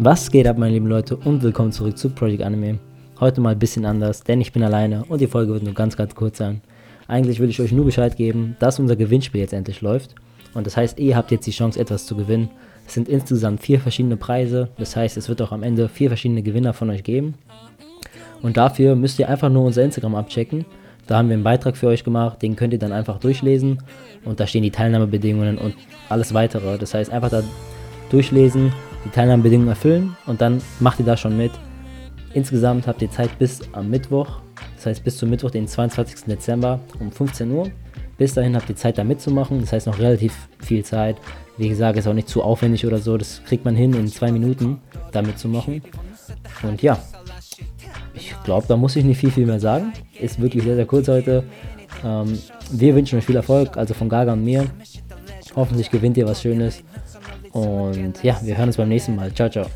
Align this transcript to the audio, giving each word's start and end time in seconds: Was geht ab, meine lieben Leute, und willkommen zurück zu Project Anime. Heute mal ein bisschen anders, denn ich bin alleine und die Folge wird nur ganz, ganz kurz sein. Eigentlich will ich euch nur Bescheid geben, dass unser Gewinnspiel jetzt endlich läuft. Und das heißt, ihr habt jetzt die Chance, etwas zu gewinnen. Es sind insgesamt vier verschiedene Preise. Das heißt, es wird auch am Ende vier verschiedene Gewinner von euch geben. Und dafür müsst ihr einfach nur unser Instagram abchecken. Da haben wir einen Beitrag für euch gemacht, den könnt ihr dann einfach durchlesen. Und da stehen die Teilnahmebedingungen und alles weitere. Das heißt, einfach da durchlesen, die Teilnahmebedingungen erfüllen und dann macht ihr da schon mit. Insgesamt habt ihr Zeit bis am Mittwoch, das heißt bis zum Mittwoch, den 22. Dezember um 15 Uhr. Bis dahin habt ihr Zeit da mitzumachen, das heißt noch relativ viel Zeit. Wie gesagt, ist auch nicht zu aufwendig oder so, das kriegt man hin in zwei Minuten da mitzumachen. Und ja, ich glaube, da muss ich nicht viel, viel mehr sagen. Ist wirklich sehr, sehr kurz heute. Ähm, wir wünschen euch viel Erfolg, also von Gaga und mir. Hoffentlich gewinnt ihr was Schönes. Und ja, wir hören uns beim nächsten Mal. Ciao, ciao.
Was 0.00 0.30
geht 0.30 0.46
ab, 0.46 0.58
meine 0.58 0.74
lieben 0.74 0.86
Leute, 0.86 1.16
und 1.16 1.42
willkommen 1.42 1.72
zurück 1.72 1.98
zu 1.98 2.10
Project 2.10 2.44
Anime. 2.44 2.78
Heute 3.18 3.40
mal 3.40 3.50
ein 3.50 3.58
bisschen 3.58 3.84
anders, 3.84 4.22
denn 4.22 4.40
ich 4.40 4.52
bin 4.52 4.62
alleine 4.62 5.04
und 5.08 5.20
die 5.20 5.26
Folge 5.26 5.52
wird 5.52 5.64
nur 5.64 5.74
ganz, 5.74 5.96
ganz 5.96 6.14
kurz 6.14 6.38
sein. 6.38 6.60
Eigentlich 7.08 7.40
will 7.40 7.50
ich 7.50 7.60
euch 7.60 7.72
nur 7.72 7.84
Bescheid 7.84 8.16
geben, 8.16 8.54
dass 8.60 8.78
unser 8.78 8.94
Gewinnspiel 8.94 9.40
jetzt 9.40 9.52
endlich 9.52 9.80
läuft. 9.80 10.14
Und 10.54 10.68
das 10.68 10.76
heißt, 10.76 11.00
ihr 11.00 11.16
habt 11.16 11.32
jetzt 11.32 11.48
die 11.48 11.50
Chance, 11.50 11.80
etwas 11.80 12.06
zu 12.06 12.14
gewinnen. 12.14 12.48
Es 12.86 12.94
sind 12.94 13.08
insgesamt 13.08 13.60
vier 13.60 13.80
verschiedene 13.80 14.16
Preise. 14.16 14.68
Das 14.78 14.94
heißt, 14.94 15.16
es 15.16 15.28
wird 15.28 15.42
auch 15.42 15.50
am 15.50 15.64
Ende 15.64 15.88
vier 15.88 16.10
verschiedene 16.10 16.44
Gewinner 16.44 16.74
von 16.74 16.90
euch 16.90 17.02
geben. 17.02 17.34
Und 18.40 18.56
dafür 18.56 18.94
müsst 18.94 19.18
ihr 19.18 19.28
einfach 19.28 19.50
nur 19.50 19.64
unser 19.64 19.82
Instagram 19.82 20.14
abchecken. 20.14 20.64
Da 21.08 21.16
haben 21.18 21.28
wir 21.28 21.34
einen 21.34 21.42
Beitrag 21.42 21.76
für 21.76 21.88
euch 21.88 22.04
gemacht, 22.04 22.40
den 22.40 22.54
könnt 22.54 22.72
ihr 22.72 22.78
dann 22.78 22.92
einfach 22.92 23.18
durchlesen. 23.18 23.82
Und 24.24 24.38
da 24.38 24.46
stehen 24.46 24.62
die 24.62 24.70
Teilnahmebedingungen 24.70 25.58
und 25.58 25.74
alles 26.08 26.34
weitere. 26.34 26.78
Das 26.78 26.94
heißt, 26.94 27.10
einfach 27.10 27.30
da 27.30 27.42
durchlesen, 28.10 28.72
die 29.08 29.14
Teilnahmebedingungen 29.14 29.70
erfüllen 29.70 30.16
und 30.26 30.40
dann 30.40 30.60
macht 30.80 30.98
ihr 30.98 31.06
da 31.06 31.16
schon 31.16 31.36
mit. 31.36 31.52
Insgesamt 32.34 32.86
habt 32.86 33.00
ihr 33.00 33.10
Zeit 33.10 33.38
bis 33.38 33.60
am 33.72 33.88
Mittwoch, 33.88 34.40
das 34.76 34.86
heißt 34.86 35.04
bis 35.04 35.16
zum 35.16 35.30
Mittwoch, 35.30 35.50
den 35.50 35.66
22. 35.66 36.26
Dezember 36.26 36.78
um 37.00 37.10
15 37.10 37.50
Uhr. 37.50 37.70
Bis 38.18 38.34
dahin 38.34 38.54
habt 38.54 38.68
ihr 38.68 38.76
Zeit 38.76 38.98
da 38.98 39.04
mitzumachen, 39.04 39.60
das 39.60 39.72
heißt 39.72 39.86
noch 39.86 39.98
relativ 39.98 40.48
viel 40.58 40.84
Zeit. 40.84 41.16
Wie 41.56 41.68
gesagt, 41.68 41.98
ist 41.98 42.06
auch 42.06 42.12
nicht 42.12 42.28
zu 42.28 42.42
aufwendig 42.42 42.84
oder 42.84 42.98
so, 42.98 43.16
das 43.16 43.42
kriegt 43.44 43.64
man 43.64 43.76
hin 43.76 43.94
in 43.94 44.08
zwei 44.08 44.30
Minuten 44.30 44.78
da 45.12 45.22
mitzumachen. 45.22 45.82
Und 46.62 46.82
ja, 46.82 46.98
ich 48.14 48.34
glaube, 48.44 48.66
da 48.66 48.76
muss 48.76 48.96
ich 48.96 49.04
nicht 49.04 49.18
viel, 49.18 49.30
viel 49.30 49.46
mehr 49.46 49.60
sagen. 49.60 49.92
Ist 50.20 50.40
wirklich 50.40 50.64
sehr, 50.64 50.74
sehr 50.74 50.86
kurz 50.86 51.08
heute. 51.08 51.44
Ähm, 52.04 52.38
wir 52.70 52.94
wünschen 52.94 53.18
euch 53.18 53.24
viel 53.24 53.36
Erfolg, 53.36 53.76
also 53.76 53.94
von 53.94 54.08
Gaga 54.08 54.34
und 54.34 54.44
mir. 54.44 54.66
Hoffentlich 55.56 55.90
gewinnt 55.90 56.16
ihr 56.16 56.26
was 56.26 56.42
Schönes. 56.42 56.82
Und 57.52 58.22
ja, 58.22 58.38
wir 58.42 58.56
hören 58.56 58.68
uns 58.68 58.76
beim 58.76 58.88
nächsten 58.88 59.16
Mal. 59.16 59.32
Ciao, 59.32 59.48
ciao. 59.48 59.66